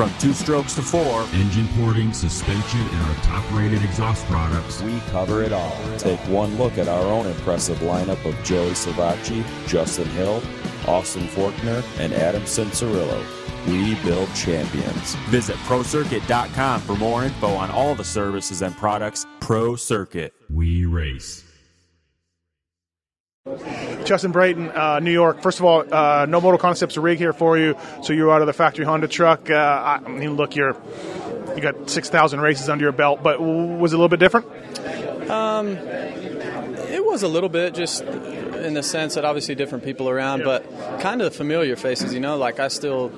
[0.00, 4.98] From two strokes to four, engine porting, suspension, and our top rated exhaust products, we
[5.10, 5.76] cover it all.
[5.98, 10.42] Take one look at our own impressive lineup of Joey Savatgy, Justin Hill,
[10.88, 13.22] Austin Forkner, and Adam Cianciarulo.
[13.66, 15.16] We build champions.
[15.28, 20.32] Visit ProCircuit.com for more info on all the services and products Pro Circuit.
[20.48, 21.44] We race.
[24.04, 25.40] Justin Brayton, uh, New York.
[25.40, 28.46] First of all, uh, no Moto Concepts rig here for you, so you're out of
[28.46, 29.48] the factory Honda truck.
[29.48, 29.54] Uh,
[30.04, 30.76] I mean, look, you're
[31.56, 34.46] you got six thousand races under your belt, but was it a little bit different?
[35.30, 38.04] Um, it was a little bit, just
[38.60, 40.64] in the sense that obviously different people around, but
[41.00, 42.14] kind of familiar faces.
[42.14, 43.12] You know, like I still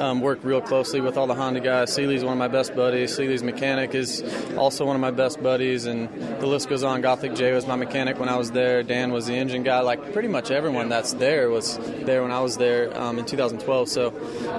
[0.00, 1.94] um, work real closely with all the Honda guys.
[1.94, 3.14] Seely's one of my best buddies.
[3.14, 4.22] Seely's mechanic is
[4.56, 6.08] also one of my best buddies, and
[6.40, 7.00] the list goes on.
[7.00, 8.82] Gothic Jay was my mechanic when I was there.
[8.82, 9.80] Dan was the engine guy.
[9.80, 13.88] Like pretty much everyone that's there was there when I was there um, in 2012.
[13.88, 14.14] So,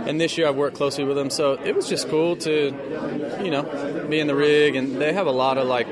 [0.06, 1.30] and this year I've worked closely with them.
[1.30, 2.74] So it was just cool to,
[3.44, 5.88] you know, be in the rig, and they have a lot of like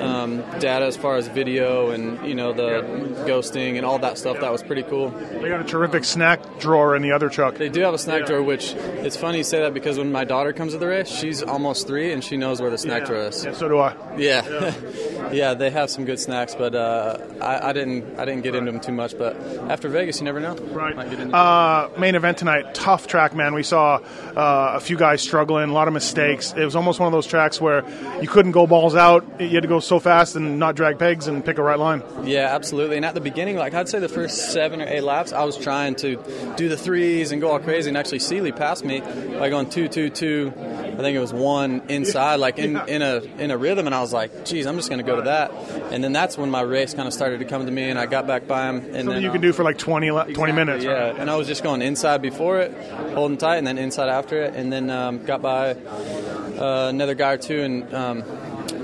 [0.00, 2.82] um, data as far as video and you know the
[3.26, 4.40] ghosting and all that stuff.
[4.40, 5.10] That was pretty cool.
[5.10, 7.56] They got a terrific snack drawer in the other truck.
[7.56, 8.26] They do have a snack yeah.
[8.26, 11.08] drawer, which it's funny you say that because when my daughter comes to the race,
[11.08, 13.06] she's almost three and she knows where the snack yeah.
[13.06, 13.44] drawer is.
[13.44, 13.94] Yeah, so do I.
[14.16, 14.42] Yeah,
[15.32, 18.54] yeah, yeah they have some good snacks, but uh, I, I, didn't I didn't get
[18.54, 19.16] into them too much.
[19.16, 19.36] But
[19.68, 20.54] after Vegas, you never know.
[20.54, 20.96] Right.
[21.32, 23.54] Uh, main event tonight, tough track, man.
[23.54, 23.96] We saw
[24.36, 26.52] uh, a few guys struggling, a lot of mistakes.
[26.56, 27.84] It was almost one of those tracks where
[28.20, 29.24] you couldn't go balls out.
[29.40, 32.02] You had to go so fast and not drag pegs and pick a right line.
[32.24, 32.96] Yeah, absolutely.
[32.96, 35.56] And at the beginning, like I'd say the first seven or eight laps, I was
[35.56, 36.16] trying to
[36.56, 37.88] do the threes and go all crazy.
[37.88, 40.52] And actually, Seely passed me like on two, two, two.
[40.56, 44.00] I think it was one inside, like in, in a in a rhythm, and I
[44.00, 45.52] was like, "Geez, I'm just going to go to that."
[45.92, 48.06] And then that's when my race kind of started to come to me, and I
[48.06, 48.76] got back by him.
[48.76, 50.84] And Something then you can do for like 20, 20 exactly, minutes.
[50.84, 51.16] Yeah, right?
[51.18, 52.72] and I was just going inside before it,
[53.14, 57.32] holding tight, and then inside after it, and then um, got by uh, another guy
[57.32, 58.22] or two, and um,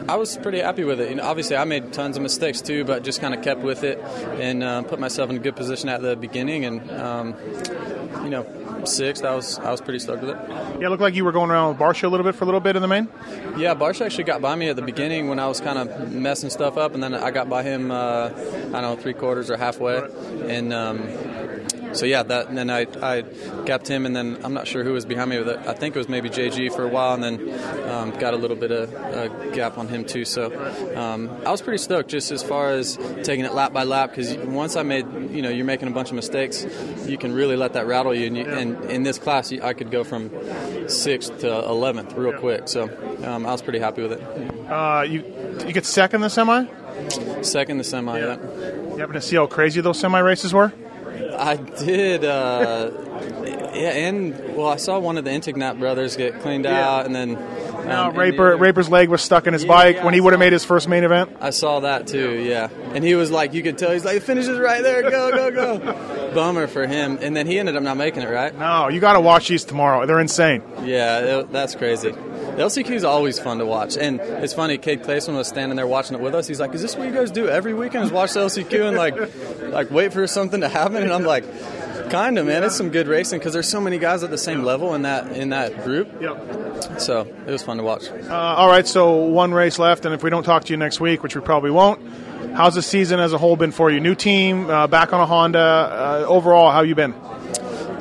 [0.08, 1.10] I was pretty happy with it.
[1.10, 3.82] You know, obviously, I made tons of mistakes too, but just kind of kept with
[3.82, 3.98] it
[4.40, 6.64] and uh, put myself in a good position at the beginning.
[6.64, 7.34] And um,
[8.22, 8.46] you know,
[8.84, 10.36] sixth, I was I was pretty stoked with it.
[10.48, 12.46] Yeah, it looked like you were going around with Barcia a little bit for a
[12.46, 13.08] little bit in the main.
[13.56, 16.50] Yeah, Barcia actually got by me at the beginning when I was kind of messing
[16.50, 17.90] stuff up, and then I got by him.
[17.90, 20.02] Uh, I don't know, three quarters or halfway,
[20.46, 20.72] and.
[20.72, 21.35] Um,
[21.96, 23.22] so yeah, that and then I I
[23.64, 25.66] gapped him, and then I'm not sure who was behind me but.
[25.66, 28.56] I think it was maybe JG for a while, and then um, got a little
[28.56, 30.24] bit of a gap on him too.
[30.24, 30.46] So
[30.96, 34.34] um, I was pretty stoked just as far as taking it lap by lap because
[34.36, 36.64] once I made you know you're making a bunch of mistakes,
[37.06, 38.26] you can really let that rattle you.
[38.26, 40.30] And, you, and in this class, I could go from
[40.88, 42.68] sixth to eleventh real quick.
[42.68, 42.84] So
[43.24, 44.70] um, I was pretty happy with it.
[44.70, 45.24] Uh, you
[45.66, 46.66] you get second in the semi.
[47.42, 48.18] Second the semi.
[48.18, 48.36] Yeah.
[48.36, 48.72] yeah.
[48.92, 50.72] You happen to see how crazy those semi races were?
[51.38, 52.24] I did.
[52.24, 52.90] Uh,
[53.74, 56.88] yeah, and well, I saw one of the Enticknap brothers get cleaned Yeah.
[56.88, 59.96] out, and then um, and Raper the- Raper's leg was stuck in his Yeah, bike
[59.96, 61.36] yeah, when he would have made his first main event.
[61.40, 62.32] I saw that too.
[62.42, 65.50] Yeah, and he was like, you could tell he's like, finishes right there, go, go,
[65.50, 66.30] go.
[66.34, 68.28] Bummer for him, and then he ended up not making it.
[68.30, 68.56] Right?
[68.58, 70.04] No, you got to watch these tomorrow.
[70.06, 70.62] They're insane.
[70.84, 72.14] Yeah, it- that's crazy.
[72.56, 74.78] The LCQ is always fun to watch, and it's funny.
[74.78, 76.46] Cade Clason was standing there watching it with us.
[76.46, 78.04] He's like, "Is this what you guys do every weekend?
[78.04, 79.14] Is watch the LCQ and like,
[79.72, 81.44] like wait for something to happen?" And I'm like,
[82.08, 82.64] "Kind of, man.
[82.64, 85.32] It's some good racing because there's so many guys at the same level in that
[85.32, 86.08] in that group.
[86.18, 87.00] Yep.
[87.00, 90.22] So it was fun to watch." Uh, all right, so one race left, and if
[90.22, 92.00] we don't talk to you next week, which we probably won't,
[92.54, 94.00] how's the season as a whole been for you?
[94.00, 95.58] New team, uh, back on a Honda.
[95.58, 97.14] Uh, overall, how you been?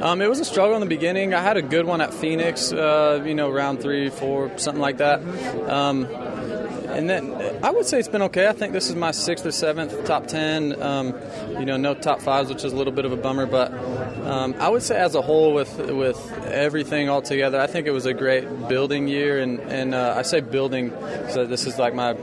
[0.05, 1.33] Um, it was a struggle in the beginning.
[1.33, 4.97] I had a good one at Phoenix, uh, you know, round three, four, something like
[4.97, 5.19] that.
[5.67, 7.33] Um, and then
[7.63, 8.47] I would say it's been okay.
[8.47, 10.79] I think this is my sixth or seventh top ten.
[10.79, 11.15] Um,
[11.57, 13.47] you know, no top fives, which is a little bit of a bummer.
[13.47, 13.73] But
[14.23, 17.91] um, I would say as a whole, with with everything all together, I think it
[17.91, 19.39] was a great building year.
[19.39, 20.91] And and uh, I say building,
[21.31, 22.15] so this is like my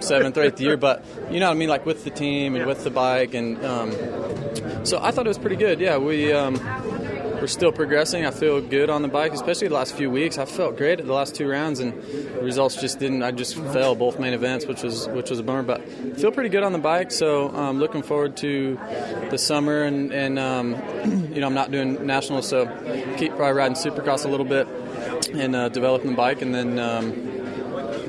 [0.00, 0.76] seventh or eighth year.
[0.76, 3.64] But you know what I mean, like with the team and with the bike, and
[3.64, 3.92] um,
[4.84, 5.78] so I thought it was pretty good.
[5.78, 6.32] Yeah, we.
[7.44, 8.24] We're still progressing.
[8.24, 10.38] I feel good on the bike, especially the last few weeks.
[10.38, 13.22] I felt great at the last two rounds, and the results just didn't.
[13.22, 15.62] I just fell both main events, which was which was a bummer.
[15.62, 15.86] But
[16.16, 17.10] feel pretty good on the bike.
[17.10, 18.80] So I'm um, looking forward to
[19.30, 20.70] the summer, and and um,
[21.34, 22.64] you know I'm not doing nationals, so
[23.18, 24.66] keep probably riding Supercross a little bit
[25.34, 27.12] and uh, developing the bike, and then um,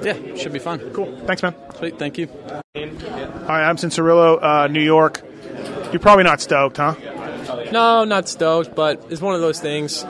[0.02, 0.80] yeah, should be fun.
[0.94, 1.14] Cool.
[1.28, 1.54] Thanks, man.
[1.76, 2.00] Sweet.
[2.00, 2.30] Thank you.
[2.74, 5.24] Adam Cianciarulo, uh, New York.
[5.92, 6.96] You're probably not stoked, huh?
[7.72, 10.06] No, not stoked, but it's one of those things.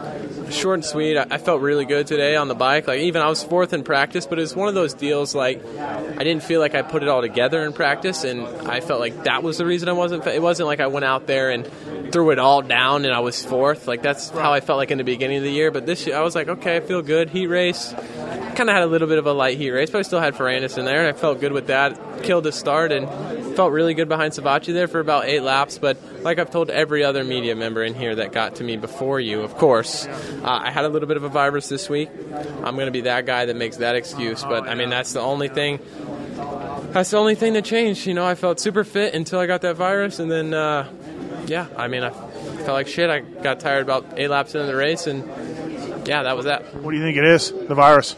[0.49, 1.17] Short and sweet.
[1.17, 2.87] I, felt really good today on the bike.
[2.87, 5.33] Like even I was fourth in practice, but it's one of those deals.
[5.33, 8.99] Like I didn't feel like I put it all together in practice, and I felt
[8.99, 10.25] like that was the reason I wasn't.
[10.27, 11.69] It wasn't like I went out there and
[12.11, 13.87] threw it all down and I was fourth.
[13.87, 15.71] Like that's how I felt like in the beginning of the year.
[15.71, 17.29] But this year I was like, okay, I feel good.
[17.29, 17.93] Heat race.
[18.55, 20.33] Kind of had a little bit of a light heat race, but I still had
[20.35, 22.23] Ferrandis in there, and I felt good with that.
[22.23, 23.05] Killed the start and
[23.55, 25.77] felt really good behind Savatgy there for about eight laps.
[25.77, 29.19] But like I've told every other media member in here that got to me before
[29.19, 32.09] you, of course, uh, I had a little bit of a virus this week.
[32.63, 34.43] I'm going to be that guy that makes that excuse.
[34.43, 35.79] But I mean, that's the only thing.
[36.91, 38.05] That's the only thing that changed.
[38.05, 40.89] You know, I felt super fit until I got that virus, and then, uh,
[41.45, 43.09] yeah, I mean, I felt like shit.
[43.09, 45.27] I got tired about eight laps into the race, and
[46.07, 46.73] yeah, that was that.
[46.75, 47.51] What do you think it is?
[47.51, 48.15] The virus?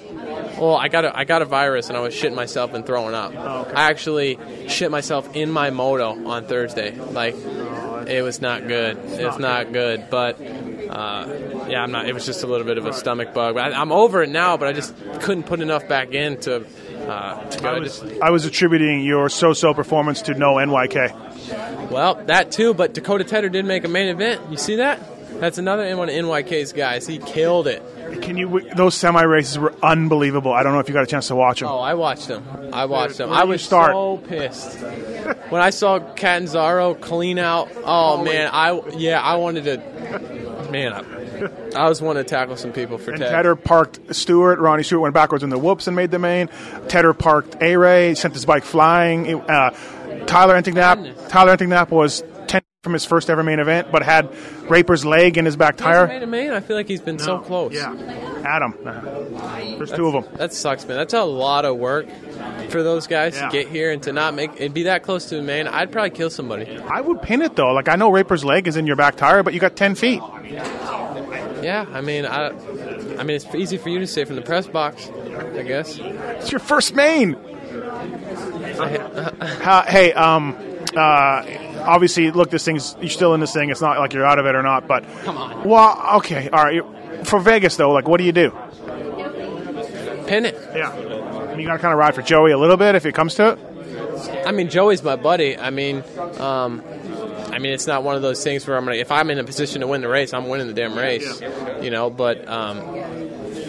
[0.57, 3.13] Well, I got a, I got a virus and I was shitting myself and throwing
[3.13, 3.33] up.
[3.35, 3.73] Oh, okay.
[3.73, 6.95] I actually shit myself in my moto on Thursday.
[6.95, 7.35] Like,
[8.07, 8.97] it was not good.
[8.97, 10.09] It's not good.
[10.09, 12.07] But uh, yeah, I'm not.
[12.07, 13.57] It was just a little bit of a stomach bug.
[13.57, 14.57] I, I'm over it now.
[14.57, 16.65] But I just couldn't put enough back in to
[17.07, 17.69] uh, to go.
[17.69, 21.91] I was, I was attributing your so-so performance to no NYK.
[21.91, 22.73] well, that too.
[22.73, 24.41] But Dakota Tedder did make a main event.
[24.49, 24.99] You see that?
[25.39, 27.05] That's another one of NYK's guys.
[27.05, 27.83] He killed it.
[28.21, 28.69] Can you?
[28.75, 30.53] Those semi races were unbelievable.
[30.53, 31.69] I don't know if you got a chance to watch them.
[31.69, 32.45] Oh, I watched them.
[32.73, 33.31] I watched them.
[33.31, 33.91] I was start?
[33.91, 34.79] so pissed
[35.49, 37.69] when I saw Catanzaro clean out.
[37.83, 40.67] Oh man, I yeah, I wanted to.
[40.71, 43.31] Man, I, I was wanting to tackle some people for And Ted.
[43.31, 44.59] Tedder parked Stewart.
[44.59, 46.49] Ronnie Stewart went backwards in the whoops and made the main.
[46.89, 49.41] Tedder parked A Ray, sent his bike flying.
[49.49, 49.69] Uh,
[50.25, 51.29] Tyler Enticknap.
[51.29, 52.36] Tyler Enticknap was 10
[52.87, 54.33] from his first ever main event, but had
[54.69, 56.07] Raper's leg in his back tire.
[56.07, 56.51] made a main.
[56.51, 57.73] I feel like he's been so close.
[57.73, 57.93] Yeah.
[58.45, 58.73] Adam.
[59.77, 60.37] There's two of them.
[60.37, 60.95] That sucks, man.
[60.95, 62.07] That's a lot of work
[62.69, 63.49] for those guys Yeah.
[63.49, 65.67] to get here and to not make and be that close to a main.
[65.67, 66.77] I'd probably kill somebody.
[66.89, 67.73] I would pin it though.
[67.73, 70.21] Like I know Raper's leg is in your back tire, but you got 10 feet.
[71.61, 72.51] Yeah, I mean, I,
[73.19, 75.09] I mean, it's easy for you to say from the press box,
[75.57, 75.99] I guess.
[75.99, 77.35] It's your first main.
[78.79, 80.55] Uh, hey, um,
[80.95, 81.41] uh,
[81.87, 83.69] obviously, look, this thing's you're still in this thing.
[83.69, 85.67] It's not like you're out of it or not, but Come on.
[85.67, 86.83] Well, okay, all right.
[87.25, 88.51] For Vegas though, like, what do you do?
[90.27, 90.55] Pin it.
[90.75, 93.35] Yeah, you got to kind of ride for Joey a little bit if it comes
[93.35, 93.59] to it.
[94.45, 95.57] I mean, Joey's my buddy.
[95.57, 96.03] I mean,
[96.39, 96.83] um,
[97.51, 98.97] I mean, it's not one of those things where I'm gonna.
[98.97, 101.41] If I'm in a position to win the race, I'm winning the damn race.
[101.81, 102.79] You know, but um,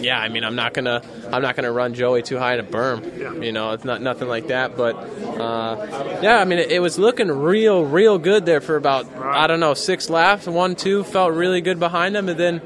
[0.01, 1.03] yeah, I mean, I'm not gonna.
[1.33, 3.45] I'm not gonna run Joey too high in a berm.
[3.45, 4.77] You know, it's not nothing like that.
[4.77, 9.07] But uh, yeah, I mean, it, it was looking real, real good there for about
[9.17, 10.47] I don't know six laps.
[10.47, 12.61] One, two felt really good behind him, and then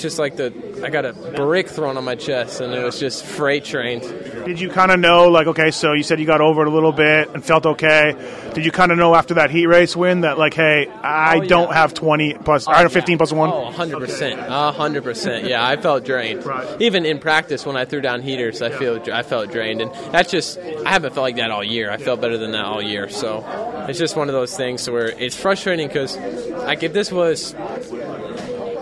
[0.00, 0.50] it's just like the
[0.82, 4.00] I got a brick thrown on my chest, and it was just freight trained.
[4.46, 6.70] Did you kind of know, like, okay, so you said you got over it a
[6.70, 8.14] little bit and felt okay.
[8.54, 11.42] Did you kind of know after that heat race win that, like, hey, I Oh,
[11.42, 11.48] yeah.
[11.48, 13.50] don't have 20 plus, I have 15 plus one?
[13.50, 14.38] Oh, 100%.
[14.48, 15.46] A 100%.
[15.46, 16.46] Yeah, I felt drained.
[16.46, 16.66] Right.
[16.80, 20.30] Even in practice when I threw down heaters, I feel I felt drained and that's
[20.30, 21.90] just I haven't felt like that all year.
[21.90, 23.10] I felt better than that all year.
[23.10, 23.44] So,
[23.88, 27.54] it's just one of those things where it's frustrating cuz like if this was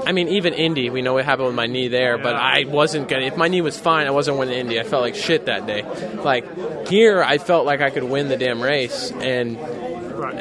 [0.08, 3.08] I mean, even Indy, we know what happened with my knee there, but I wasn't
[3.08, 3.26] gonna.
[3.26, 4.80] If my knee was fine, I wasn't winning Indy.
[4.80, 5.82] I felt like shit that day.
[6.14, 9.58] Like here, I felt like I could win the damn race, and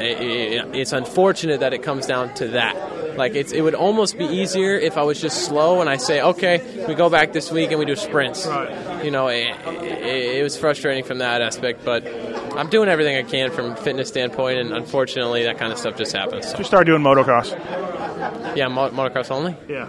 [0.00, 3.16] it, it, it's unfortunate that it comes down to that.
[3.18, 6.22] Like it's, it would almost be easier if I was just slow and I say,
[6.22, 8.46] okay, we go back this week and we do sprints.
[8.46, 9.04] Right.
[9.04, 12.06] You know, it, it, it was frustrating from that aspect, but
[12.56, 15.96] I'm doing everything I can from a fitness standpoint, and unfortunately, that kind of stuff
[15.96, 16.50] just happens.
[16.50, 17.52] So, You start doing motocross.
[18.56, 19.56] Yeah, mo- motocross only.
[19.68, 19.86] Yeah.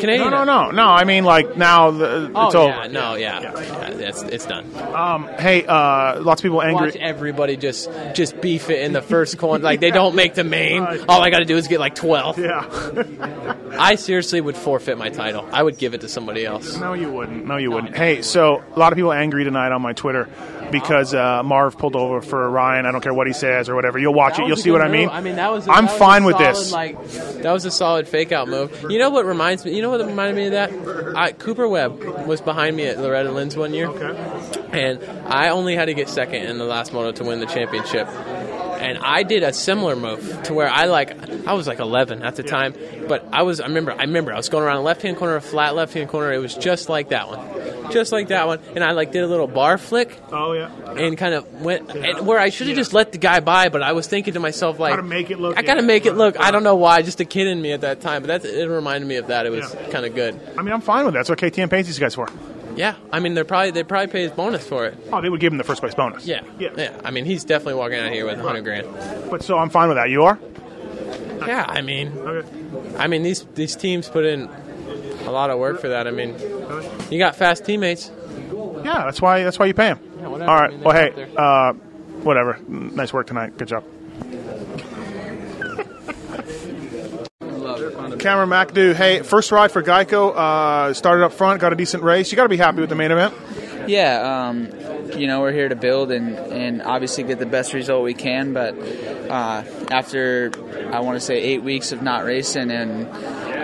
[0.00, 0.30] Canadian.
[0.30, 0.84] No, no, no, no.
[0.88, 2.68] I mean, like now the, Oh it's over.
[2.68, 4.64] yeah, no, yeah, yeah, it's it's done.
[4.94, 6.88] Um, hey, uh, lots of people angry.
[6.88, 9.62] Watch everybody just just beef it in the first corner.
[9.62, 10.82] Like they don't make the main.
[11.08, 12.38] All I got to do is get like 12.
[12.38, 13.64] Yeah.
[13.78, 15.48] I seriously would forfeit my title.
[15.52, 16.76] I would give it to somebody else.
[16.76, 17.46] no, you wouldn't.
[17.46, 17.96] No, you wouldn't.
[17.96, 20.28] Hey, so a lot of people angry tonight on my Twitter
[20.70, 22.86] because uh, Marv pulled over for Ryan.
[22.86, 23.98] I don't care what he says or whatever.
[23.98, 24.48] You'll watch That it.
[24.48, 25.08] You'll see what good I mean.
[25.08, 25.66] I mean, that was.
[25.68, 26.72] I'm that was fine a with solid, this.
[26.72, 27.08] Like
[27.42, 28.86] that was a solid fake out move.
[28.88, 29.74] You know what reminds me?
[29.74, 31.16] You know what reminded me of that?
[31.16, 33.90] I, Cooper Webb was behind me at Loretta Lynn's one year,
[34.72, 38.08] and I only had to get second in the last moto to win the championship.
[38.78, 42.36] And I did a similar move to where I like I was like 11 at
[42.36, 42.74] the time,
[43.08, 45.40] but I was I remember I remember I was going around left hand corner, a
[45.40, 46.32] flat left hand corner.
[46.32, 49.26] It was just like that one, just like that one, and I like did a
[49.26, 50.70] little bar flick oh yeah.
[50.92, 53.82] and kind of went and where I should have just let the guy by, but
[53.82, 55.86] I was thinking to myself like, I Gotta make it look- I gotta yeah.
[55.86, 56.38] make it look.
[56.38, 58.68] I don't know why, just a kid in me at that time, but that it
[58.68, 59.46] reminded me of that.
[59.46, 59.90] It was Yeah.
[59.90, 60.38] kind of good.
[60.56, 61.26] I mean, I'm fine with that.
[61.26, 62.28] That's what KTM pays these guys for.
[62.78, 64.96] Yeah, I mean they're probably they probably pay his bonus for it.
[65.12, 66.24] Oh, they would give him the first place bonus.
[66.26, 66.70] Yeah, Yeah.
[66.76, 67.00] yeah.
[67.04, 68.86] I mean he's definitely walking out here with a hundred grand.
[69.30, 70.08] But so I'm fine with that.
[70.10, 70.38] You are?
[71.46, 72.48] Yeah, I mean, Okay.
[72.98, 74.48] I mean these these teams put in
[75.26, 76.06] a lot of work for that.
[76.06, 76.34] I mean,
[77.10, 78.10] you got fast teammates.
[78.84, 79.98] Yeah, that's why that's why you pay him.
[79.98, 80.50] whatever.
[80.50, 81.72] All I mean, Well, hey, uh,
[82.22, 82.58] whatever.
[82.68, 83.58] Nice work tonight.
[83.58, 83.84] Good job.
[88.18, 90.34] Cameron McAdoo, hey, first ride for Geico.
[90.34, 92.30] Uh, started up front, got a decent race.
[92.30, 93.34] You got to be happy with the main event.
[93.88, 94.70] Yeah, um,
[95.18, 98.52] you know, we're here to build and, and obviously get the best result we can.
[98.52, 100.52] But uh, after,
[100.92, 103.08] I want to say, eight weeks of not racing, and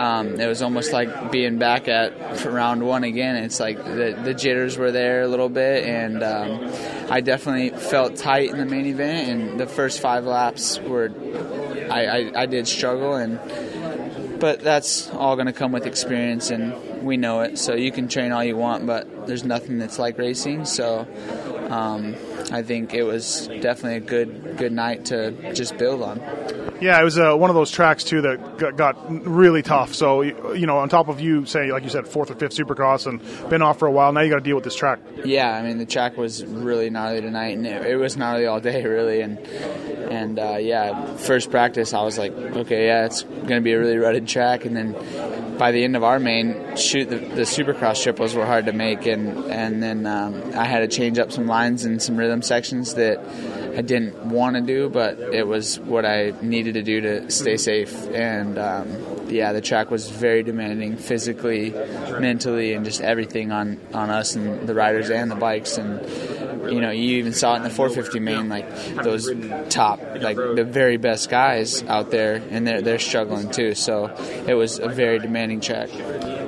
[0.00, 3.36] um, it was almost like being back at round one again.
[3.36, 6.72] It's like the, the jitters were there a little bit, and um,
[7.10, 9.28] I definitely felt tight in the main event.
[9.28, 11.12] And the first five laps were,
[11.90, 13.38] I, I, I did struggle, and
[14.44, 18.08] but that's all going to come with experience and we know it so you can
[18.08, 21.06] train all you want but there's nothing that's like racing so
[21.70, 22.14] um,
[22.52, 26.20] i think it was definitely a good good night to just build on
[26.80, 28.94] Yeah, it was uh, one of those tracks too that got, got
[29.26, 29.94] really tough.
[29.94, 33.06] So you know, on top of you say like you said, fourth or fifth Supercross
[33.06, 34.12] and been off for a while.
[34.12, 34.98] Now you got to deal with this track.
[35.24, 38.60] yeah i mean the track was really gnarly tonight and it, it was gnarly all
[38.60, 39.38] day really and
[40.10, 43.78] and uh, yeah first practice i was like okay yeah it's going to be a
[43.78, 44.64] really rutted track.
[44.64, 48.66] And then by the end of our main shoot the, the supercross triples were hard
[48.66, 49.06] to make.
[49.06, 52.94] And and then um, i had to change up some lines and some rhythm sections
[52.94, 53.18] that
[53.76, 57.56] i didn't want to do but it was what i needed to do to stay
[57.56, 57.94] safe.
[58.08, 58.88] And um,
[59.28, 61.70] yeah the track was very demanding physically
[62.20, 65.78] mentally and just everything on on us and the riders and the bikes.
[65.78, 66.00] And
[66.70, 68.68] you know you even saw it in the 450 main like
[69.02, 69.30] those
[69.70, 74.06] top like the very best guys out there and they're, they're struggling too so
[74.46, 75.90] it was a very demanding track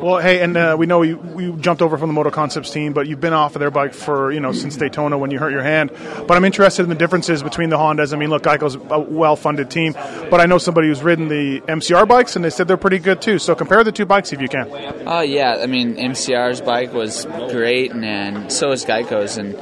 [0.01, 2.93] Well, hey, and uh, we know you, you jumped over from the Moto Concepts team,
[2.93, 5.53] but you've been off of their bike for you know since Daytona when you hurt
[5.53, 5.91] your hand.
[6.29, 8.13] But I'm interested in the differences between the Hondas.
[8.13, 9.95] I mean, look, Geico's a well-funded team,
[10.31, 13.23] but I know somebody who's ridden the MCR bikes, and they said they're pretty good
[13.23, 13.39] too.
[13.39, 14.69] So compare the two bikes if you can.
[15.07, 19.55] Oh yeah, I mean MCR's bike was great, and, and so is Geico's, and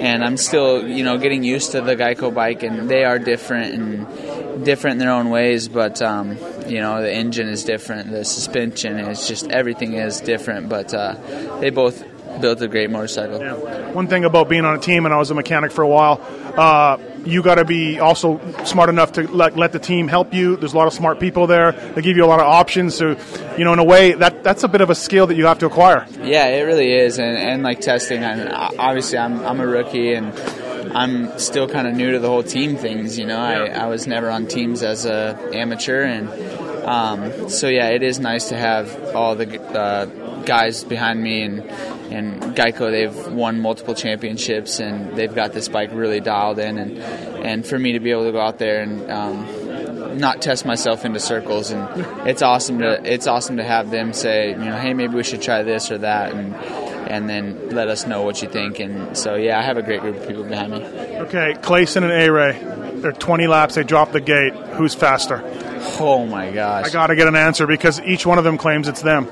[0.00, 3.74] and I'm still you know getting used to the Geico bike, and they are different
[3.74, 8.24] and different in their own ways, but um, you know the engine is different, the
[8.24, 11.14] suspension is just everything is different, but uh,
[11.60, 12.02] they both
[12.40, 13.40] built a great motorcycle.
[13.92, 16.20] One thing about being on a team, and I was a mechanic for a while,
[16.56, 20.56] uh, you got to be also smart enough to let, let the team help you.
[20.56, 21.72] There's a lot of smart people there.
[21.72, 22.94] They give you a lot of options.
[22.94, 23.16] So,
[23.58, 25.58] you know, in a way, that that's a bit of a skill that you have
[25.58, 26.06] to acquire.
[26.22, 28.22] Yeah, it really is, and, and like testing.
[28.22, 30.32] And obviously, I'm I'm a rookie, and
[30.94, 33.18] I'm still kind of new to the whole team things.
[33.18, 36.28] You know, I, I was never on teams as a amateur, and
[36.86, 40.06] um, so yeah, it is nice to have all the uh,
[40.46, 41.60] guys behind me and
[42.10, 42.90] and Geico.
[42.90, 47.78] They've won multiple championships, and they've got this bike really dialed in, and and for
[47.78, 51.70] me to be able to go out there and um, not test myself into circles
[51.70, 51.88] and
[52.28, 55.40] it's awesome to it's awesome to have them say you know hey maybe we should
[55.40, 56.54] try this or that and
[57.10, 60.00] and then let us know what you think and so yeah I have a great
[60.00, 60.84] group of people behind me
[61.20, 62.58] Okay, Clason and A Ray,
[62.94, 63.74] they're 20 laps.
[63.74, 64.54] They drop the gate.
[64.54, 65.42] Who's faster?
[65.98, 68.88] oh my gosh I got to get an answer because each one of them claims
[68.88, 69.26] it's them.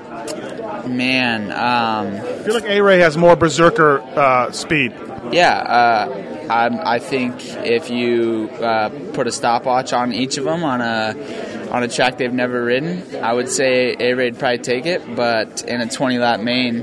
[0.87, 4.92] Man um, I feel like A Ray has more berserker uh, speed.
[5.32, 7.35] yeah uh, I, I think
[7.66, 12.16] if you uh, put a stopwatch on each of them on a on a track
[12.16, 15.02] they've never ridden, I would say A Ray'd probably take it.
[15.14, 16.82] But in a 20 lap main,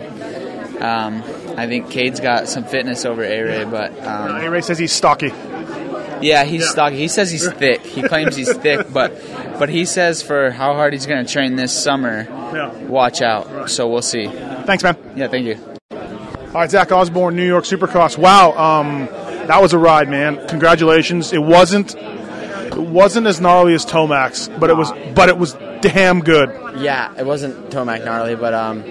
[0.79, 1.23] um,
[1.57, 3.63] I think Cade's got some fitness over A Ray.
[3.65, 5.31] But um, A Ray says he's stocky.
[6.21, 6.97] yeah, he's stocky.
[6.97, 7.81] He says he's thick.
[7.81, 9.13] He claims he's thick, but
[9.59, 12.71] but he says for how hard he's going to train this summer, Yeah.
[12.87, 13.69] watch out.
[13.69, 14.27] So we'll see.
[14.27, 14.97] Thanks, man.
[15.15, 15.57] Yeah, thank you.
[15.91, 18.17] All right, Zach Osborne, New York Supercross.
[18.17, 19.07] Wow, um,
[19.47, 20.47] that was a ride, man.
[20.47, 21.33] Congratulations.
[21.33, 26.21] It wasn't it wasn't as gnarly as Tomac's, but it was but it was damn
[26.21, 26.49] good.
[26.77, 28.83] Yeah, it wasn't Tomac gnarly, but um,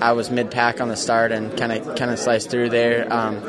[0.00, 3.12] I was mid pack on the start and kind of kind of sliced through there.
[3.12, 3.42] Um,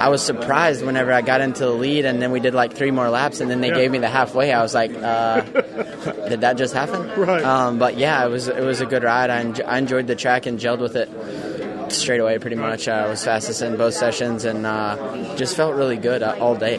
[0.00, 2.90] I was surprised whenever I got into the lead, and then we did like three
[2.90, 3.74] more laps, and then they Yeah.
[3.74, 4.52] gave me the halfway.
[4.52, 5.40] I was like, uh,
[6.28, 7.44] "Did that just happen?" Right.
[7.44, 9.30] Um, but yeah, it was it was a good ride.
[9.30, 12.38] I, enj- I enjoyed the track and gelled with it straight away.
[12.38, 16.36] Pretty much, I was fastest in both sessions, and uh, just felt really good uh,
[16.40, 16.78] all day.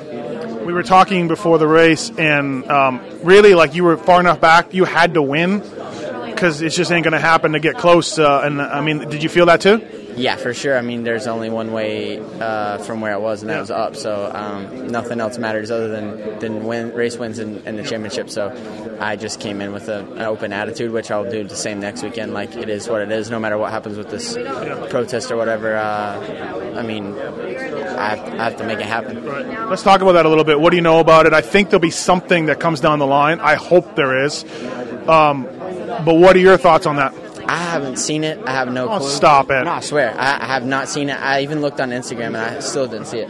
[0.65, 4.73] We were talking before the race, and um, really, like you were far enough back,
[4.73, 5.61] you had to win
[6.33, 8.19] because it just ain't going to happen to get close.
[8.19, 9.85] Uh, and I mean, did you feel that too?
[10.15, 10.77] Yeah, for sure.
[10.77, 13.95] I mean, there's only one way uh, from where I was, and that was up.
[13.95, 18.29] So um, nothing else matters other than than win race wins and, and the championship.
[18.29, 18.51] So
[18.99, 22.03] I just came in with a, an open attitude, which I'll do the same next
[22.03, 22.33] weekend.
[22.33, 24.35] Like it is what it is, no matter what happens with this
[24.91, 25.75] protest or whatever.
[25.75, 29.25] Uh, I mean, I have, I have to make it happen.
[29.69, 30.59] Let's talk about that a little bit.
[30.59, 31.33] What do you know about it?
[31.33, 33.39] I think there'll be something that comes down the line.
[33.39, 34.45] I hope there is.
[35.07, 35.47] Um,
[36.05, 37.13] but what are your thoughts on that?
[37.45, 38.39] I haven't seen it.
[38.45, 39.09] I have no Oh, clue.
[39.09, 39.65] stop it.
[39.65, 40.13] No, I swear.
[40.17, 41.19] I, I have not seen it.
[41.19, 43.29] I even looked on Instagram and I still didn't see it.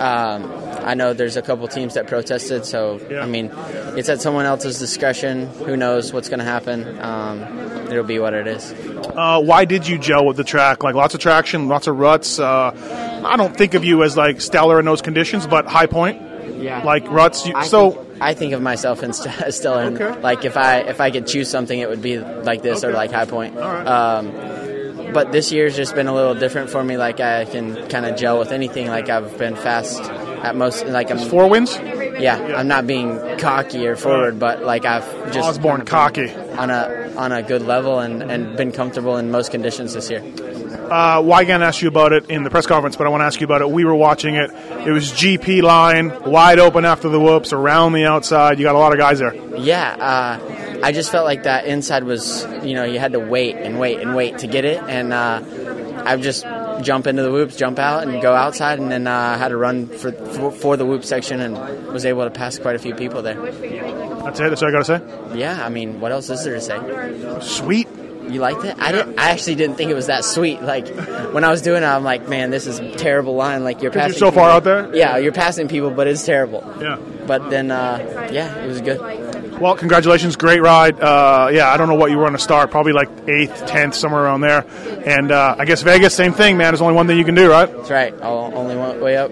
[0.00, 0.50] Um,
[0.84, 3.52] I know there's a couple teams that protested, so I mean,
[3.96, 5.46] it's at someone else's discretion.
[5.64, 6.98] Who knows what's going to happen?
[7.00, 8.72] Um, it'll be what it is.
[9.14, 10.82] Uh, why did you gel with the track?
[10.82, 12.40] Like lots of traction, lots of ruts.
[12.40, 16.20] Uh, I don't think of you as like stellar in those conditions, but high point.
[16.60, 16.82] Yeah.
[16.82, 17.46] Like ruts.
[17.46, 21.10] You, so think, I think of myself in st- and, Like if I if I
[21.10, 23.56] could choose something, it would be like this or like High Point.
[23.56, 23.86] Right.
[23.86, 24.32] Um,
[25.12, 26.96] but this year's just been a little different for me.
[26.96, 28.86] Like I can kind of gel with anything.
[28.88, 30.86] Like I've been fast at most.
[30.86, 31.76] Like I'm four wins.
[31.76, 36.32] Yeah, I'm not being cocky or forward, but like I've just Osborne cocky.
[36.32, 40.22] on a on a good level and, and been comfortable in most conditions this year.
[40.92, 43.40] Uh, Weigandt asked you about it in the press conference, but I want to ask
[43.40, 43.70] you about it.
[43.70, 44.50] We were watching it.
[44.86, 48.58] It was GP line, wide open after the whoops, around the outside.
[48.58, 49.34] You got a lot of guys there.
[49.56, 53.56] Yeah, uh, I just felt like that inside was, you know, you had to wait
[53.56, 55.42] and wait and wait to get it, and uh,
[56.04, 56.44] I would just
[56.82, 59.56] jump into the whoops, jump out, and go outside, and then uh, I had to
[59.56, 61.56] run for, for for the whoop section, and
[61.90, 63.40] was able to pass quite a few people there.
[63.40, 64.50] That's it.
[64.50, 65.38] That's what I got to say.
[65.38, 67.40] Yeah, I mean, what else is there to say?
[67.40, 67.88] Sweet.
[68.28, 68.76] You liked it?
[68.78, 69.18] I didn't.
[69.18, 70.62] I actually didn't think it was that sweet.
[70.62, 70.88] Like
[71.32, 73.64] when I was doing it, I'm like, man, this is a terrible line.
[73.64, 74.18] Like you're 'Cause you're passing.
[74.18, 74.96] so far people- out there?
[74.96, 76.64] Yeah, you're passing people, but it's terrible.
[76.80, 76.96] Yeah.
[77.26, 79.00] But then, uh, yeah, it was good.
[79.60, 81.00] Well, congratulations, great ride.
[81.00, 83.94] Uh, yeah, I don't know what you were on to start, probably like eighth, tenth,
[83.94, 84.64] somewhere around there.
[85.06, 86.72] And uh, I guess Vegas, same thing, man.
[86.72, 87.70] There's only one thing you can do, right?
[87.72, 88.12] That's right.
[88.22, 89.30] I'll, only one way up.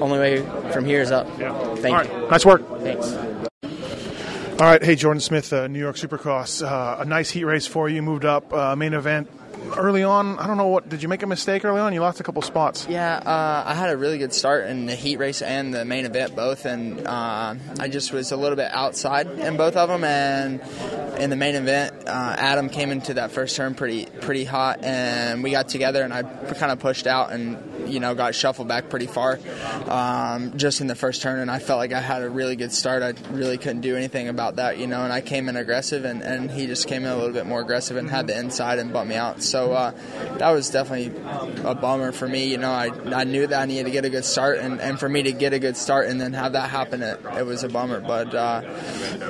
[0.00, 1.26] Only way from here is up.
[1.38, 1.52] Yeah.
[1.76, 2.28] Thank All you.
[2.28, 2.62] nice work.
[2.80, 3.12] Thanks.
[4.62, 7.88] All right, hey Jordan Smith, uh, New York Supercross, uh, a nice heat race for
[7.88, 8.00] you.
[8.00, 9.28] Moved up uh, main event
[9.76, 10.38] early on.
[10.38, 10.88] I don't know what.
[10.88, 11.92] Did you make a mistake early on?
[11.92, 12.86] You lost a couple spots.
[12.88, 16.04] Yeah, uh, I had a really good start in the heat race and the main
[16.04, 20.04] event both, and uh, I just was a little bit outside in both of them.
[20.04, 20.60] And
[21.18, 25.42] in the main event, uh, Adam came into that first turn pretty pretty hot, and
[25.42, 28.88] we got together, and I kind of pushed out and you know got shuffled back
[28.88, 29.38] pretty far
[29.88, 32.72] um, just in the first turn, and I felt like I had a really good
[32.72, 33.02] start.
[33.02, 36.22] I really couldn't do anything about that, you know, and I came in aggressive, and,
[36.22, 38.92] and he just came in a little bit more aggressive and had the inside and
[38.92, 39.42] bumped me out.
[39.42, 39.92] So uh,
[40.38, 41.12] that was definitely
[41.64, 42.46] a bummer for me.
[42.46, 44.98] You know, I, I knew that I needed to get a good start, and, and
[44.98, 47.64] for me to get a good start and then have that happen, it, it was
[47.64, 48.00] a bummer.
[48.00, 48.62] But uh,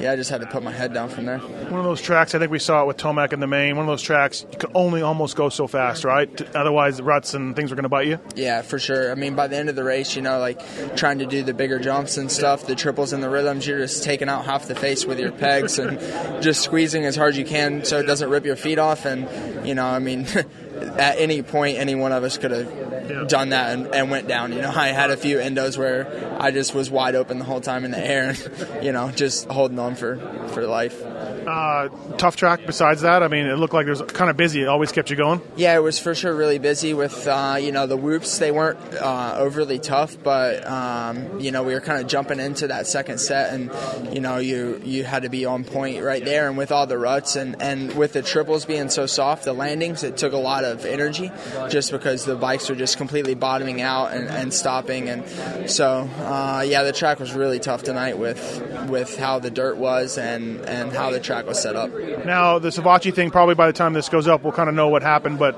[0.00, 1.38] yeah, I just had to put my head down from there.
[1.38, 2.35] One of those tracks.
[2.35, 3.76] I think we saw it with Tomac in the main.
[3.76, 6.28] One of those tracks you could only almost go so fast, right?
[6.54, 8.18] Otherwise, the ruts and things were going to bite you.
[8.37, 9.11] Yeah, for sure.
[9.11, 10.61] I mean, by the end of the race, you know, like
[10.96, 14.02] trying to do the bigger jumps and stuff, the triples and the rhythms, you're just
[14.02, 15.98] taking out half the face with your pegs and
[16.42, 19.04] just squeezing as hard as you can so it doesn't rip your feet off.
[19.04, 20.12] And, you know, I mean,
[20.98, 24.53] at any point, any one of us could have done that and, and went down.
[24.53, 27.61] You know, I had a few endos where I just was wide open the whole
[27.61, 30.16] time in the air and, you know, just holding on for,
[30.48, 31.01] for life.
[31.46, 32.61] Uh, tough track.
[32.66, 34.62] Besides that, I mean, it looked like it was kind of busy.
[34.62, 35.40] It always kept you going.
[35.57, 38.38] Yeah, it was for sure really busy with uh, you know the whoops.
[38.38, 42.68] They weren't uh, overly tough, but um, you know we were kind of jumping into
[42.68, 43.70] that second set, and
[44.14, 46.48] you know you you had to be on point right there.
[46.48, 50.05] And with all the ruts and and with the triples being so soft, the landings
[50.05, 51.31] it took a lot of energy,
[51.68, 55.09] just because the bikes were just completely bottoming out and, and stopping.
[55.09, 59.76] And so uh, yeah, the track was really tough tonight with with how the dirt
[59.76, 61.90] was and and how the track was set up.
[62.25, 64.88] Now, the Savatgy thing, probably by the time this goes up, we'll kind of know
[64.88, 65.38] what happened.
[65.38, 65.55] But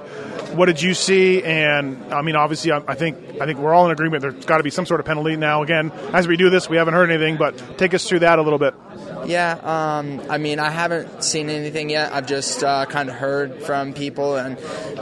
[0.55, 1.43] what did you see?
[1.43, 4.23] And I mean, obviously, I, I think I think we're all in agreement.
[4.23, 5.37] There's got to be some sort of penalty.
[5.37, 8.39] Now, again, as we do this, we haven't heard anything, but take us through that
[8.39, 8.75] a little bit.
[9.27, 12.13] Yeah, um, I mean, I haven't seen anything yet.
[12.13, 14.59] I've just uh, kind of heard from people, and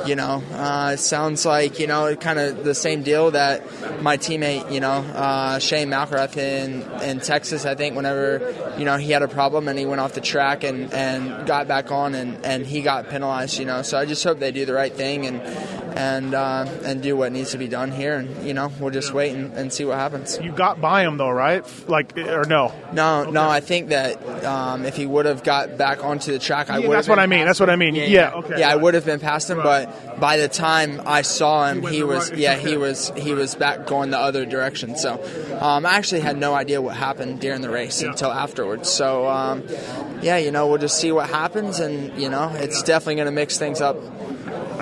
[0.06, 4.16] you know, uh, it sounds like you know, kind of the same deal that my
[4.16, 7.66] teammate, you know, uh, Shane McElrath in in Texas.
[7.66, 10.64] I think whenever you know he had a problem and he went off the track
[10.64, 13.58] and, and got back on and, and he got penalized.
[13.58, 15.42] You know, so I just hope they do the right thing and
[15.96, 18.16] and uh, and do what needs to be done here.
[18.16, 20.38] And you know, we'll just wait and, and see what happens.
[20.42, 21.64] You got by him though, right?
[21.88, 22.72] Like, or no?
[22.92, 23.48] No, no.
[23.48, 26.88] I think that um, if he would have got back onto the track, I Yeah,
[26.88, 26.96] would.
[26.96, 27.44] that's what I mean.
[27.46, 27.94] That's what I mean.
[27.94, 28.32] Yeah.
[28.34, 28.60] okay.
[28.60, 31.94] Yeah, I would have been past him, but by the time I saw him, went
[31.94, 34.96] he was right- yeah he was he was back going the other direction.
[34.96, 35.22] So
[35.60, 38.88] um, I actually had no idea what happened during the race until afterwards.
[38.90, 39.64] So um,
[40.22, 43.32] yeah, you know we'll just see what happens, and you know it's definitely going to
[43.32, 43.96] mix things up.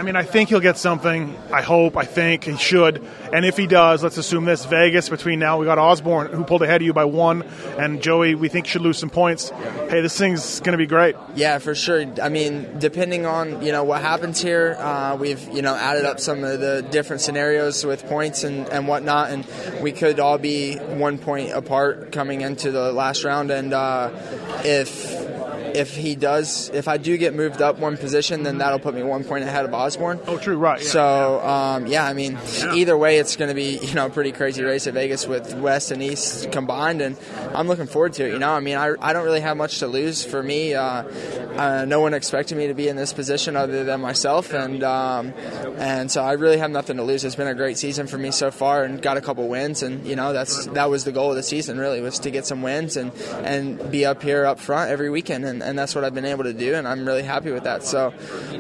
[0.00, 1.36] I mean, I think he'll get something.
[1.52, 3.06] I hope, I think he should.
[3.34, 6.62] And if he does, let's assume this Vegas between now, we got Osborne who pulled
[6.62, 7.42] ahead of you by one,
[7.78, 9.50] and Joey, we think should lose some points.
[9.50, 11.16] Hey, this thing's going to be great.
[11.34, 12.06] Yeah, for sure.
[12.22, 16.18] I mean, depending on you know what happens here, uh, we've you know added up
[16.18, 19.46] some of the different scenarios with points and, and whatnot, and
[19.82, 23.50] we could all be one point apart coming into the last round.
[23.50, 24.12] And uh,
[24.64, 25.19] if
[25.74, 29.02] if he does, if I do get moved up one position, then that'll put me
[29.02, 30.20] one point ahead of Osborne.
[30.26, 30.80] Oh, true, right.
[30.80, 32.74] Yeah, so, um, yeah, I mean, yeah.
[32.74, 35.54] either way, it's going to be you know a pretty crazy race at Vegas with
[35.54, 37.16] West and East combined, and
[37.54, 38.32] I'm looking forward to it.
[38.32, 40.24] You know, I mean, I, I don't really have much to lose.
[40.24, 41.02] For me, uh,
[41.56, 45.32] uh, no one expected me to be in this position other than myself, and um,
[45.78, 47.24] and so I really have nothing to lose.
[47.24, 50.06] It's been a great season for me so far, and got a couple wins, and
[50.06, 52.62] you know that's that was the goal of the season really was to get some
[52.62, 53.12] wins and
[53.44, 56.44] and be up here up front every weekend, and, and that's what I've been able
[56.44, 57.82] to do, and I'm really happy with that.
[57.84, 58.12] So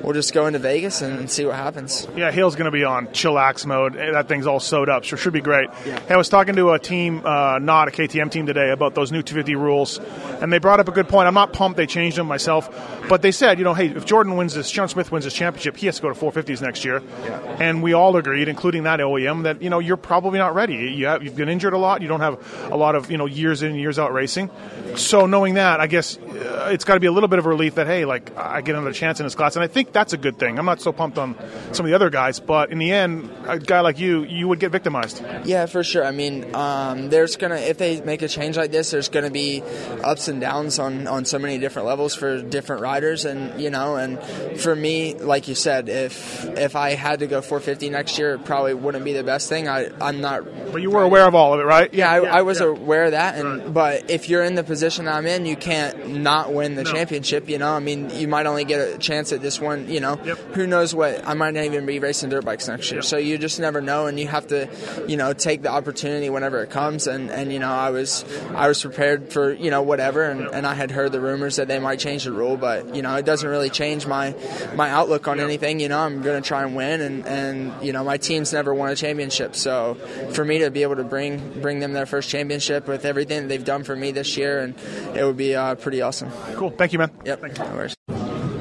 [0.02, 2.06] we'll just go into Vegas and see what happens.
[2.16, 3.94] Yeah, Hale's going to be on chillax mode.
[3.94, 5.68] That thing's all sewed up, so should be great.
[5.86, 6.00] Yeah.
[6.00, 9.12] Hey, I was talking to a team, uh, not a KTM team today, about those
[9.12, 9.98] new 250 rules,
[10.40, 11.28] and they brought up a good point.
[11.28, 12.68] I'm not pumped they changed them myself,
[13.08, 15.76] but they said, you know, hey, if Jordan wins this, Jordan Smith wins this championship,
[15.76, 17.02] he has to go to 450s next year.
[17.24, 17.56] Yeah.
[17.60, 20.74] And we all agreed, including that OEM, that you know you're probably not ready.
[20.74, 22.02] You have, you've been injured a lot.
[22.02, 24.50] You don't have a lot of you know years in years out racing.
[24.96, 27.48] So knowing that, I guess uh, it's got to be a little bit of a
[27.48, 30.12] relief that hey, like I get another chance in this class, and I think that's
[30.12, 30.58] a good thing.
[30.58, 31.36] I'm not so pumped on
[31.72, 34.58] some of the other guys, but in the end, a guy like you, you would
[34.58, 35.22] get victimized.
[35.44, 36.04] Yeah, for sure.
[36.04, 39.62] I mean, um, there's gonna if they make a change like this, there's gonna be
[40.02, 43.96] ups and downs on on so many different levels for different riders, and you know,
[43.96, 44.20] and
[44.60, 48.44] for me, like you said, if if I had to go 450 next year, it
[48.44, 49.68] probably wouldn't be the best thing.
[49.68, 50.44] I I'm not.
[50.72, 51.92] But you were aware of all of it, right?
[51.94, 52.66] Yeah, I, yeah, I was yeah.
[52.66, 53.74] aware of that, and right.
[53.74, 56.96] but if you're in the position I'm in, you can't not win the no.
[56.96, 57.48] championship.
[57.48, 59.88] You know, I mean, you might only get a chance at this one.
[59.88, 60.38] You know, yep.
[60.54, 61.26] who knows what?
[61.26, 62.98] I might not even be racing dirt bikes next year.
[62.98, 63.04] Yep.
[63.04, 64.68] So you just never know, and you have to,
[65.06, 67.06] you know, take the opportunity whenever it comes.
[67.06, 70.66] And, and you know, I was I was prepared for you know whatever, and, and
[70.66, 73.24] I had heard the rumors that they might change the rule, but you know, it
[73.24, 74.34] doesn't really change my
[74.74, 75.80] my outlook on anything.
[75.80, 78.74] You know, I'm going to try and win, and and you know, my team's never
[78.74, 79.94] won a championship, so
[80.32, 83.64] for me to be able to bring bring them their first championship with everything they've
[83.64, 84.74] done for me this year, and
[85.16, 86.30] it would be uh, pretty awesome.
[86.54, 86.69] Cool.
[86.76, 87.10] Thank you, man.
[87.24, 87.40] Yep.
[87.40, 87.64] Thank you.
[87.64, 87.88] No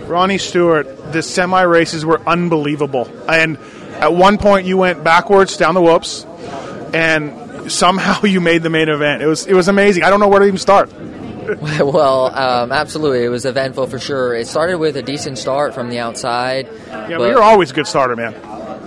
[0.08, 3.08] Ronnie Stewart, the semi races were unbelievable.
[3.30, 3.58] And
[4.00, 6.26] at one point, you went backwards down the whoops,
[6.94, 9.22] and somehow you made the main event.
[9.22, 10.04] It was it was amazing.
[10.04, 10.92] I don't know where to even start.
[11.80, 14.36] well, um, absolutely, it was eventful for sure.
[14.36, 16.68] It started with a decent start from the outside.
[16.68, 18.36] Yeah, but, but you're always a good starter, man.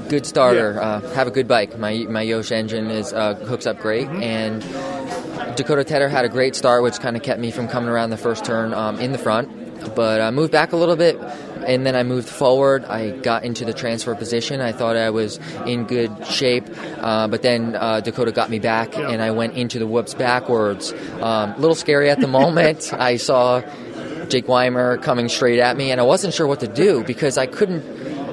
[0.09, 0.75] Good starter.
[0.75, 0.81] Yeah.
[0.81, 1.79] Uh, have a good bike.
[1.79, 4.23] My my Yosh engine is uh, hooks up great, mm-hmm.
[4.23, 4.63] and
[5.57, 8.17] Dakota Tedder had a great start, which kind of kept me from coming around the
[8.17, 11.19] first turn um, in the front but I moved back a little bit
[11.67, 12.85] and then I moved forward.
[12.85, 14.61] I got into the transfer position.
[14.61, 16.65] I thought I was in good shape,
[16.99, 20.91] uh, but then uh, Dakota got me back, and I went into the whoops backwards.
[20.91, 22.93] A um, little scary at the moment.
[22.99, 23.63] I saw
[24.29, 27.47] Jake Weimer coming straight at me, and I wasn't sure what to do because I
[27.47, 27.92] couldn't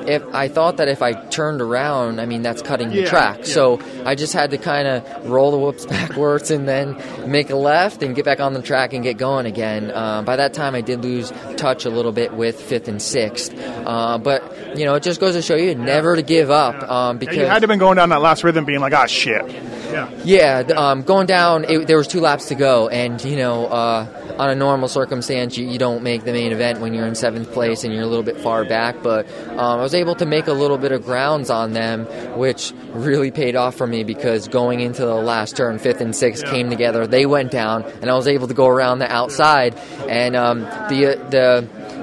[0.09, 3.39] if I thought that if I turned around, I mean that's cutting the yeah, track.
[3.39, 3.45] Yeah.
[3.45, 6.97] So I just had to kind of roll the whoops backwards and then
[7.29, 9.91] make a left and get back on the track and get going again.
[9.91, 13.53] Uh, by that time, I did lose touch a little bit with fifth and sixth,
[13.55, 17.17] uh, but you know it just goes to show you never to give up um,
[17.17, 19.43] because you had to have been going down that last rhythm, being like, ah, shit.
[19.91, 20.09] Yeah.
[20.23, 20.59] Yeah.
[20.75, 24.49] Um, going down, it, there was two laps to go, and you know, uh, on
[24.49, 27.83] a normal circumstance, you, you, don't make the main event when you're in seventh place
[27.83, 29.01] and you're a little bit far back.
[29.01, 32.05] But um, I was able to make a little bit of grounds on them,
[32.37, 36.43] which really paid off for me because going into the last turn, fifth and sixth
[36.43, 36.51] yeah.
[36.51, 37.07] came together.
[37.07, 39.75] They went down, and I was able to go around the outside,
[40.07, 41.99] and um, the the.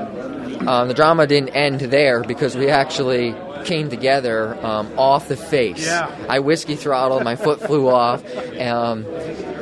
[0.67, 5.85] Um, the drama didn't end there because we actually came together um, off the face.
[5.85, 6.15] Yeah.
[6.29, 8.25] I whiskey throttled, my foot flew off,
[8.59, 9.05] um,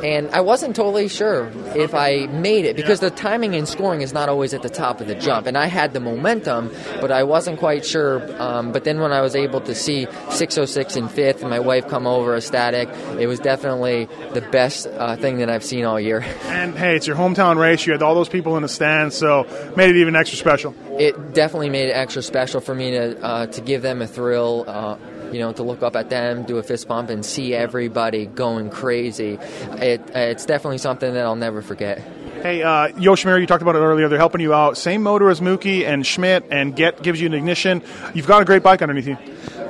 [0.05, 4.13] and I wasn't totally sure if I made it because the timing and scoring is
[4.13, 7.23] not always at the top of the jump, and I had the momentum, but I
[7.23, 8.21] wasn't quite sure.
[8.41, 11.89] Um, but then when I was able to see 606 in fifth, and my wife
[11.89, 16.21] come over ecstatic, it was definitely the best uh, thing that I've seen all year.
[16.45, 17.87] And hey, it's your hometown race.
[17.87, 20.75] You had all those people in the stands, so made it even extra special.
[20.99, 24.65] It definitely made it extra special for me to uh, to give them a thrill.
[24.67, 24.99] Uh,
[25.35, 28.71] you know, to look up at them, do a fist bump, and see everybody going
[28.71, 29.37] crazy.
[29.73, 31.99] It, it's definitely something that I'll never forget.
[32.41, 34.09] Hey, uh, Yoshimura, you talked about it earlier.
[34.09, 34.77] They're helping you out.
[34.77, 37.83] Same motor as Mookie and Schmidt, and Get gives you an ignition.
[38.15, 39.19] You've got a great bike underneath you.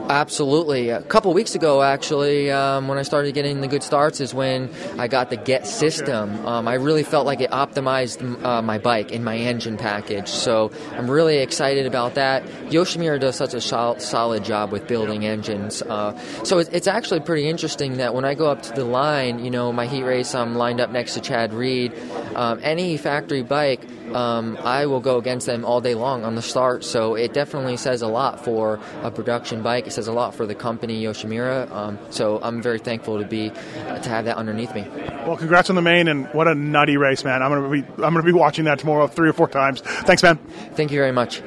[0.08, 0.90] Absolutely.
[0.90, 4.68] A couple weeks ago, actually, um, when I started getting the good starts, is when
[4.98, 6.46] I got the Get system.
[6.46, 10.28] Um, I really felt like it optimized uh, my bike and my engine package.
[10.28, 12.44] So I'm really excited about that.
[12.68, 15.80] Yoshimura does such a sol- solid job with building engines.
[15.80, 19.42] Uh, so it, it's actually pretty interesting that when I go up to the line,
[19.42, 21.94] you know, my heat race, I'm lined up next to Chad Reed.
[22.34, 23.80] Um, any factory bike,
[24.12, 26.84] um, I will go against them all day long on the start.
[26.84, 29.86] So it definitely says a lot for a production bike.
[29.94, 31.70] Says a lot for the company Yoshimura.
[31.70, 34.84] Um, so I'm very thankful to be uh, to have that underneath me.
[35.24, 37.44] Well, congrats on the main, and what a nutty race, man!
[37.44, 39.82] I'm gonna be I'm gonna be watching that tomorrow three or four times.
[39.82, 40.38] Thanks, man.
[40.74, 41.42] Thank you very much.